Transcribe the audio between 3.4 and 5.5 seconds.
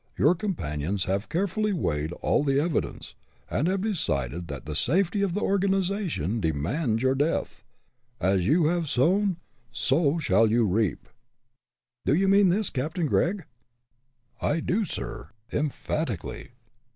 and have decided that the safety of the